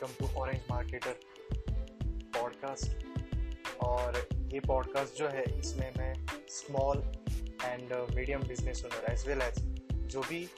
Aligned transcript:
Welcome 0.00 0.26
to 0.26 0.40
orange 0.40 0.60
marketer 0.70 1.14
podcast. 2.34 3.78
और 3.82 4.16
ये 4.52 4.60
podcast 4.60 5.16
जो 5.18 5.28
है, 5.28 5.44
इसमें 5.58 5.90
मैं 5.98 6.12
small 6.48 6.98
and 7.64 7.92
medium 8.14 8.42
business 8.42 8.84
owner 8.84 9.12
as 9.12 9.26
well 9.28 9.42
as 9.42 9.58
जो 10.12 10.20
भी 10.20 10.48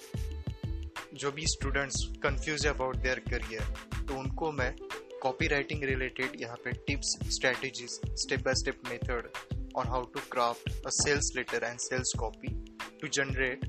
जो 1.15 1.33
भी 1.33 1.47
students 1.47 2.05
confuse 2.23 2.67
about 2.67 2.97
their 2.97 3.19
career 3.31 4.05
तो 4.09 4.19
उनको 4.19 4.53
मैं 4.53 4.75
कॉपी 5.23 5.47
राइटिंग 5.49 5.85
रिलेटेड 5.85 6.41
यहाँ 6.41 6.57
पे 6.57 6.73
tips 6.87 7.17
strategies 7.37 8.01
step 8.25 8.41
by 8.41 8.55
step 8.55 8.83
method 8.89 9.31
on 9.77 9.89
how 9.89 10.05
to 10.05 10.21
craft 10.31 10.87
a 10.87 10.91
sales 11.01 11.33
letter 11.37 11.65
and 11.65 11.79
sales 11.79 12.13
copy 12.19 12.55
to 13.01 13.09
generate 13.09 13.65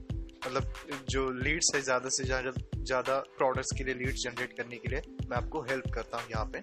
मतलब 0.45 0.73
जो 1.09 1.29
लीड्स 1.31 1.71
है, 1.75 1.82
ज़्यादा 1.82 2.10
से 2.10 2.24
ज़्यादा 2.24 2.51
ज़्यादा 2.78 3.18
प्रोडक्ट्स 3.38 3.78
के 3.78 3.83
लिए 3.83 3.96
लीड्स 3.96 4.24
जनरेट 4.24 4.54
करने 4.57 4.78
के 4.78 4.89
लिए 4.89 5.01
मैं 5.31 5.37
आपको 5.37 5.61
हेल्प 5.61 5.85
करता 5.93 6.17
हूँ 6.17 6.29
यहाँ 6.31 6.45
पे। 6.53 6.59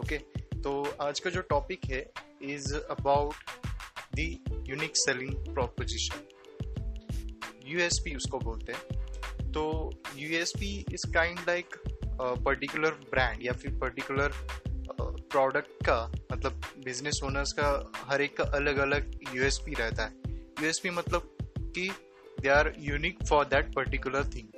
ओके 0.00 0.18
तो 0.62 0.70
आज 1.00 1.18
का 1.20 1.30
जो 1.30 1.40
टॉपिक 1.48 1.84
है 1.84 2.00
is 2.42 2.74
about 2.74 3.34
the 4.16 4.20
unique 4.68 4.96
selling 4.96 5.34
proposition 5.48 6.22
USP 7.66 8.14
उसको 8.14 8.38
बोलते 8.38 8.72
हैं। 8.72 9.52
तो 9.52 9.64
USP 10.16 10.72
is 10.94 11.06
kind 11.14 11.40
like 11.48 11.76
particular 12.20 12.90
brand 13.10 13.42
या 13.42 13.52
फिर 13.52 13.78
पर्टिकुलर 13.78 14.32
प्रोडक्ट 15.00 15.84
का 15.86 16.00
मतलब 16.32 16.60
बिज़नेस 16.84 17.20
ओनर्स 17.24 17.52
का 17.52 17.68
हर 18.10 18.22
एक 18.22 18.36
का 18.36 18.44
अलग 18.56 18.76
अलग 18.78 19.14
यूएसपी 19.34 19.74
रहता 19.74 20.04
है। 20.04 20.32
यूएसपी 20.62 20.90
मतलब 20.90 21.36
कि 21.58 21.90
they 22.40 22.48
are 22.48 22.72
unique 22.80 23.24
for 23.28 23.44
that 23.44 23.74
particular 23.74 24.24
thing 24.34 24.48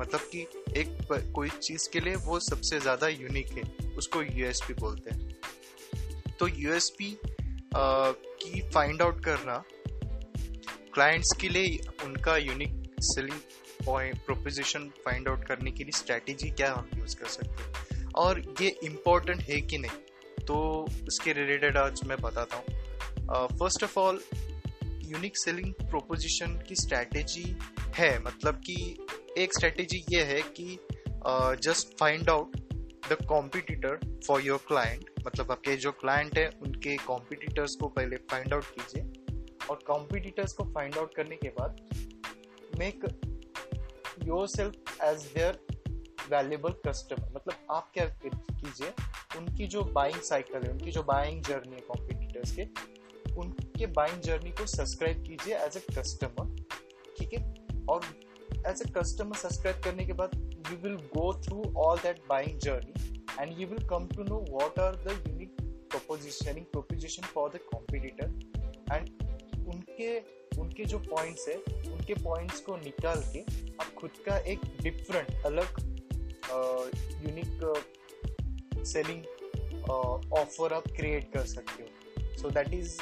मतलब 0.00 0.20
कि 0.32 0.46
एक 0.78 0.96
कोई 1.34 1.48
चीज़ 1.50 1.88
के 1.92 2.00
लिए 2.00 2.14
वो 2.24 2.38
सबसे 2.40 2.78
ज़्यादा 2.80 3.08
यूनिक 3.08 3.50
है, 3.52 3.62
उसको 3.96 4.22
यूएसपी 4.22 4.74
बोलते 4.74 5.10
हैं। 5.10 6.36
तो 6.38 6.48
यूएसपी 6.48 7.16
की 7.74 8.60
फाइंड 8.74 9.02
आउट 9.02 9.24
करना 9.24 9.62
क्लाइंट्स 10.94 11.32
के 11.40 11.48
लिए 11.48 11.78
उनका 12.04 12.36
unique 12.36 12.94
selling 13.04 13.38
point 13.86 14.18
proposition 14.26 14.88
find 15.04 15.28
out 15.28 15.44
करने 15.44 15.70
के 15.70 15.84
लिए 15.84 15.98
स्ट्रैटेजी 15.98 16.50
क्या 16.50 16.72
हम 16.72 16.90
यूज़ 16.98 17.16
कर 17.16 17.26
सकते 17.28 17.62
हैं। 17.62 18.06
और 18.16 18.42
ये 18.60 18.68
इम्पोर्टेंट 18.84 19.42
है 19.42 19.60
कि 19.60 19.78
नहीं 19.78 20.44
तो 20.46 20.56
उसके 21.08 21.32
रिलेटेड 21.32 21.76
आज 21.76 22.00
मैं 22.06 22.20
बताता 22.20 22.56
हूँ। 22.56 23.48
First 23.58 23.84
of 23.84 23.98
all 23.98 24.20
unique 25.04 25.36
selling 25.38 25.72
proposition 25.80 26.58
की 26.68 26.74
स्ट्रैटेजी 26.76 27.44
है 27.96 28.18
मतलब 28.22 28.60
कि 28.66 28.76
एक 29.38 29.52
स्ट्रैटेजी 29.54 29.98
ये 30.10 30.22
है 30.24 30.40
कि 30.56 30.78
just 31.62 31.98
find 31.98 32.30
out 32.30 32.56
the 33.10 33.16
competitor 33.28 33.98
for 34.26 34.40
your 34.42 34.58
client 34.68 35.10
मतलब 35.26 35.50
आपके 35.52 35.76
जो 35.76 35.92
क्लाइंट 36.00 36.38
है, 36.38 36.48
उनके 36.62 36.96
कॉम्पिटिटर्स 36.96 37.74
को 37.76 37.88
पहले 37.88 38.16
फाइंड 38.30 38.54
आउट 38.54 38.64
कीजिए। 38.78 39.02
और 39.70 39.78
कॉम्पिटिटर्स 39.86 40.52
को 40.52 40.64
फाइंड 40.74 40.98
आउट 40.98 41.14
करने 41.14 41.36
के 41.36 41.48
बाद 41.58 41.80
make 42.78 43.04
yourself 44.48 45.02
as 45.04 45.22
their 45.34 45.60
valuable 46.30 46.74
customer 46.86 47.32
मतलब 47.36 47.66
आप 47.70 47.90
क्या 47.94 48.06
कीजिए, 48.22 48.92
उनकी 49.38 49.66
जो 49.66 49.82
बाइंग 49.84 50.20
साइकिल 50.22 50.62
है, 50.62 50.70
उनकी 50.70 50.90
जो 50.90 51.02
बाइंग 51.02 51.42
जर्नी 51.44 51.74
है 51.74 51.80
कॉम्पिटिटर्स 51.88 52.56
के, 52.56 52.66
उनके 53.36 53.86
बाइंग 53.86 54.20
जर्नी 54.22 54.50
को 54.50 54.66
सब्सक्राइब 54.66 55.22
कीजिए 55.24 55.54
एज 55.56 55.76
ए 55.76 55.80
कस्टमर 55.90 56.56
ठीक 57.18 57.32
है? 57.34 57.40
और 57.88 58.00
एज 58.66 58.82
ए 58.86 58.90
कस्टमर 58.96 59.36
सब्सक्राइब 59.36 59.82
करने 59.84 60.04
के 60.06 60.12
बाद 60.12 60.30
you 60.70 60.76
will 60.82 60.96
go 60.96 61.32
through 61.42 61.62
all 61.76 61.98
that 61.98 62.18
buying 62.28 62.58
journey 62.58 63.24
and 63.40 63.60
you 63.60 63.66
will 63.68 63.86
come 63.88 64.06
to 64.06 64.22
know 64.22 64.44
what 64.50 64.78
are 64.78 64.96
the 64.96 65.24
unique 65.28 65.56
propositioning 65.62 66.66
proposition 66.66 67.22
for 67.22 67.50
the 67.50 67.60
competitor 67.72 68.26
and 68.92 69.08
उनके 69.68 70.38
उनके 70.60 70.84
जो 70.84 70.98
points 70.98 71.48
है, 71.48 71.54
उनके 71.92 72.14
पॉइंट्स 72.14 72.60
को 72.60 72.76
निकाल 72.76 73.22
के 73.32 73.40
आप 73.80 73.94
खुद 73.98 74.10
का 74.26 74.38
एक 74.52 74.60
डिफरेंट 74.82 75.46
अलग 75.46 75.80
यूनिक 77.26 78.84
सेलिंग 78.86 79.22
ऑफ़र 79.90 80.72
आप 80.74 80.88
क्रिएट 80.96 81.32
कर 81.32 81.46
सकते 81.46 81.82
हो। 81.82 82.36
So 82.38 82.50
that 82.50 82.74
is 82.74 82.98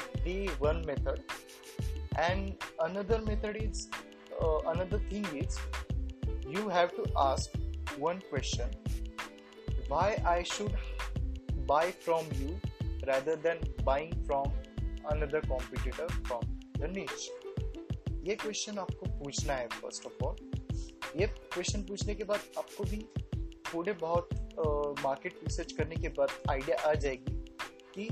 one 0.61 0.79
method 0.85 1.19
and 2.19 2.65
another 2.85 3.19
method 3.25 3.57
is 3.63 3.81
uh, 4.41 4.59
another 4.73 4.99
thing 5.09 5.25
is 5.35 5.57
you 6.49 6.69
have 6.69 6.93
to 6.95 7.05
ask 7.17 7.51
one 7.97 8.21
question 8.29 8.69
why 9.87 10.07
i 10.25 10.43
should 10.43 10.75
buy 11.65 11.91
from 12.05 12.25
you 12.39 12.59
rather 13.07 13.35
than 13.35 13.59
buying 13.83 14.13
from 14.25 14.51
another 15.11 15.41
competitor 15.41 16.07
from 16.29 16.41
the 16.79 16.87
niche 16.99 17.27
ये 18.27 18.35
question 18.35 18.77
आपको 18.77 19.05
पूछना 19.19 19.53
है 19.53 19.67
first 19.73 20.05
of 20.05 20.23
all 20.25 21.19
ये 21.19 21.27
question 21.27 21.83
पूछने 21.89 22.15
के 22.15 22.23
बाद 22.31 22.39
आपको 22.57 22.83
भी 22.83 22.97
थोड़े 23.73 23.93
बहुत 24.01 24.29
मार्केट 25.03 25.37
uh, 25.37 25.43
रिसर्च 25.43 25.71
करने 25.77 25.95
के 25.95 26.09
बाद 26.17 26.31
आइडिया 26.49 26.77
आ 26.89 26.93
जाएगी 26.93 27.35
कि 27.95 28.09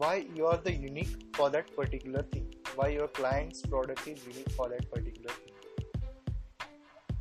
why 0.00 0.26
you 0.34 0.46
are 0.46 0.58
the 0.64 0.72
unique 0.72 1.14
for 1.36 1.50
that 1.50 1.74
particular 1.76 2.22
thing 2.32 2.47
why 2.78 2.88
your 2.88 3.08
client's 3.08 3.62
product 3.62 4.06
is 4.06 4.24
unique 4.24 4.50
for 4.56 4.66
that 4.72 4.90
particular 4.90 5.34
thing 5.42 5.54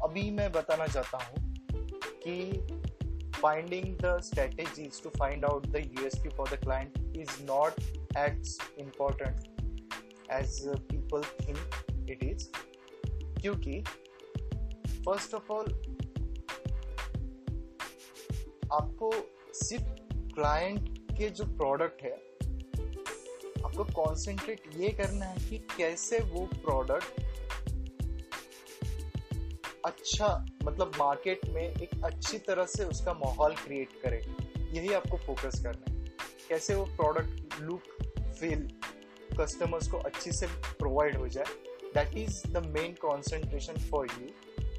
अभी 0.03 0.29
मैं 0.31 0.51
बताना 0.51 0.87
चाहता 0.87 1.17
हूँ 1.23 1.37
कि 2.25 2.35
finding 3.39 3.95
the 4.03 4.11
strategies 4.27 4.99
to 5.05 5.11
find 5.17 5.45
out 5.45 5.65
the 5.73 5.81
USP 6.01 6.31
for 6.37 6.45
the 6.51 6.57
client 6.57 6.99
is 7.23 7.33
not 7.49 7.81
as 8.15 8.57
important 8.77 9.47
as 10.29 10.55
people 10.93 11.27
think 11.41 11.79
it 12.15 12.23
is 12.29 12.47
क्योंकि 13.41 13.81
first 15.05 15.33
of 15.33 15.51
all 15.53 15.73
आपको 18.73 19.11
सिर्फ़ 19.63 19.91
client 20.33 20.97
के 21.17 21.29
जो 21.29 21.45
प्रोडक्ट 21.61 22.03
है 22.03 22.15
आपको 23.65 23.83
कॉन्सेंट्रेट 23.83 24.61
ये 24.77 24.89
करना 24.89 25.25
है 25.25 25.49
कि 25.49 25.57
कैसे 25.77 26.19
वो 26.19 26.45
प्रोडक्ट 26.45 27.21
अच्छा 29.85 30.45
मतलब 30.63 30.91
मार्केट 30.99 31.39
में 31.49 31.63
एक 31.63 32.03
अच्छी 32.03 32.37
तरह 32.37 32.65
से 32.65 32.83
उसका 32.83 33.13
माहौल 33.13 33.55
क्रिएट 33.55 33.89
करे। 34.05 34.21
यही 34.77 34.93
आपको 34.93 35.17
फोकस 35.17 35.63
करना 35.63 35.91
है। 35.91 36.05
कैसे 36.49 36.75
वो 36.75 36.85
प्रोडक्ट 36.85 37.61
लुक 37.61 37.83
फील 38.21 38.69
कस्टमर्स 39.39 39.87
को 39.87 39.97
अच्छी 39.97 40.31
से 40.31 40.47
प्रोवाइड 40.47 41.15
हो 41.15 41.27
जाए। 41.27 41.45
That 41.93 42.17
is 42.17 42.47
the 42.47 42.57
main 42.57 42.93
concentration 42.93 43.73
for 43.73 44.07
you 44.21 44.29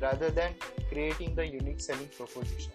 rather 0.03 0.31
than 0.31 0.53
creating 0.89 1.37
the 1.37 1.41
unique 1.41 1.81
selling 1.81 2.09
proposition 2.09 2.71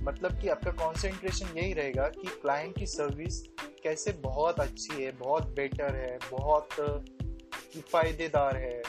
मतलब 0.00 0.40
कि 0.40 0.48
आपका 0.48 0.70
कॉन्सेंट्रेशन 0.70 1.58
यही 1.58 1.72
रहेगा 1.72 2.08
कि 2.08 2.28
क्लाइंट 2.28 2.78
की 2.78 2.86
सर्विस 2.86 3.42
कैसे 3.86 4.12
बहुत 4.22 4.60
अच्छी 4.60 5.02
है, 5.02 5.10
बहुत 5.18 5.46
बेटर 5.56 5.94
है, 5.94 6.18
बहुत 6.30 6.68
किफ़ायदेदार 6.78 8.56
है, 8.56 8.82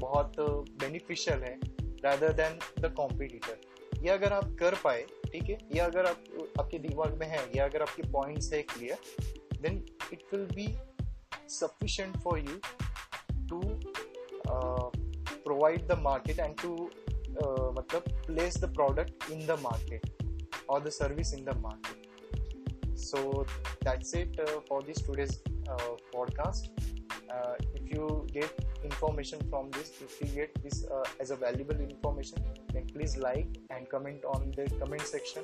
बहुत 0.00 0.32
बेनिफिशियल 0.80 1.42
है 1.42 1.58
रादर 2.04 2.32
देन 2.32 2.58
द 2.80 2.92
कॉम्पिटिटर 2.96 3.68
ये 4.02 4.10
अगर 4.10 4.32
आप 4.32 4.56
कर 4.60 4.74
पाए, 4.84 5.02
ठीक 5.26 5.42
है? 5.42 5.58
ये 5.74 5.80
अगर 5.80 6.06
आप, 6.06 6.24
आपके 6.60 6.78
दिमाग 6.78 7.14
में 7.18 7.26
है, 7.26 7.44
या 7.56 7.64
अगर 7.64 7.82
आपके 7.82 8.02
पॉइंट्स 8.12 8.52
है 8.52 8.62
clear 8.62 8.98
then 9.62 9.84
it 10.12 10.22
will 10.32 10.46
be 10.54 10.66
sufficient 11.50 12.16
for 12.22 12.38
you 12.38 12.60
to 13.48 13.60
provide 14.48 15.86
the 15.86 15.98
market 16.00 16.38
and 16.38 16.60
to 16.62 16.74
मतलब 16.74 18.02
place 18.26 18.58
the 18.58 18.74
product 18.74 19.30
in 19.30 19.46
the 19.46 19.58
market 19.62 20.02
और 20.70 20.84
the 20.84 20.90
service 20.90 21.34
in 21.34 21.44
the 21.44 21.56
market 21.58 21.99
so 22.99 23.45
that's 23.81 24.13
it 24.13 24.39
uh, 24.39 24.59
for 24.67 24.81
this 24.81 25.01
today's 25.01 25.39
uh, 25.69 25.93
podcast 26.13 26.69
uh, 27.29 27.55
if 27.73 27.91
you 27.91 28.27
get 28.31 28.49
information 28.83 29.39
from 29.49 29.69
this 29.71 29.91
if 30.01 30.21
you 30.21 30.27
get 30.27 30.63
this 30.63 30.85
uh, 30.85 31.03
as 31.19 31.31
a 31.31 31.35
valuable 31.35 31.75
information 31.75 32.37
then 32.73 32.87
please 32.87 33.17
like 33.17 33.47
and 33.69 33.89
comment 33.89 34.23
on 34.25 34.51
the 34.57 34.65
comment 34.79 35.01
section 35.01 35.43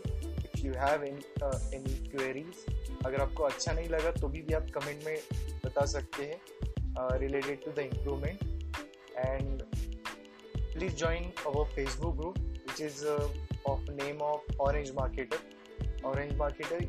if 0.53 0.63
you 0.63 0.73
have 0.73 1.03
any 1.03 1.23
uh, 1.41 1.59
any 1.73 1.95
queries 2.13 2.65
अगर 3.05 3.21
आपको 3.21 3.43
अच्छा 3.43 3.71
नहीं 3.73 3.89
लगा 3.89 4.11
तो 4.11 4.27
भी, 4.27 4.41
भी 4.41 4.53
आप 4.53 4.67
comment 4.73 5.05
में 5.05 5.17
बता 5.65 5.85
सकते 5.93 6.23
हैं 6.23 7.17
related 7.19 7.63
to 7.65 7.71
the 7.71 7.79
improvement 7.79 8.43
and 9.17 9.61
please 10.73 10.97
join 10.99 11.31
our 11.47 11.65
Facebook 11.75 12.15
group 12.17 12.37
which 12.37 12.81
is 12.81 13.03
of 13.69 13.89
name 14.03 14.21
of 14.21 14.59
orange 14.61 14.91
marketer 14.95 15.39
orange 16.04 16.36
marketer 16.36 16.84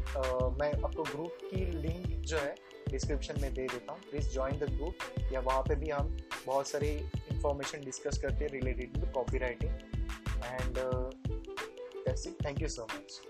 मैं 0.61 0.71
आपको 0.83 1.03
ग्रुप 1.03 1.37
की 1.43 1.65
लिंक 1.65 2.07
जो 2.25 2.37
है 2.37 2.55
डिस्क्रिप्शन 2.89 3.41
में 3.41 3.53
दे 3.53 3.67
देता 3.67 3.91
हूँ। 3.91 4.01
प्लीज़ 4.09 4.29
ज्वाइन 4.33 4.59
द 4.59 4.69
ग्रुप 4.73 5.31
या 5.33 5.39
वहाँ 5.39 5.61
पे 5.61 5.75
भी 5.75 5.89
हम 5.89 6.17
बहुत 6.45 6.67
सारी 6.67 6.89
इंफॉर्मेशन 7.33 7.81
डिस्कस 7.85 8.17
करते 8.21 8.45
हैं 8.45 8.51
related 8.51 8.93
to 8.93 9.07
copy 9.11 9.37
writing 9.37 9.71
and 10.43 10.77
thank 12.45 12.61
you 12.61 12.67
so 12.67 12.87
much 12.93 13.21